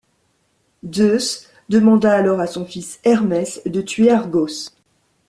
[0.91, 4.71] Zeus demanda alors à son fils Hermès de tuer Argos.